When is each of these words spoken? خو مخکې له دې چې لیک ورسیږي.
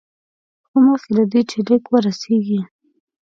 خو 0.67 0.77
مخکې 0.87 1.11
له 1.17 1.23
دې 1.31 1.41
چې 1.49 1.57
لیک 1.67 1.83
ورسیږي. 1.89 2.61